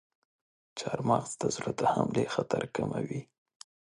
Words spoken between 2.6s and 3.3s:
کموي.